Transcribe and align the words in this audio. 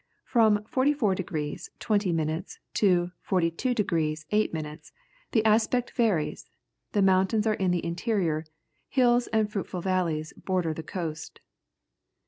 From 0.25 0.63
44 0.63 1.13
degrees 1.13 1.69
20 1.77 2.11
minutes 2.11 2.57
to 2.73 3.11
42 3.21 3.75
degrees 3.75 4.25
8 4.31 4.51
minutes 4.51 4.91
the 5.31 5.45
aspect 5.45 5.91
varies, 5.91 6.49
the 6.93 7.03
mountains 7.03 7.45
are 7.45 7.53
in 7.53 7.69
the 7.69 7.85
interior, 7.85 8.45
hills 8.89 9.27
and 9.27 9.47
fruitful 9.51 9.81
valleys 9.81 10.33
border 10.33 10.73
the 10.73 10.81
coast. 10.81 11.39